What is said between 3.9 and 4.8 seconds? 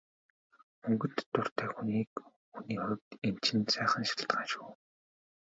шалтгаан шүү.